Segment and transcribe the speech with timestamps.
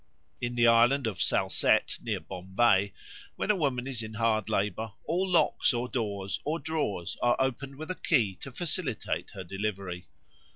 [0.41, 2.91] In the island of Salsette near Bombay,
[3.35, 7.75] when a woman is in hard labour, all locks of doors or drawers are opened
[7.75, 10.07] with a key to facilitate her delivery.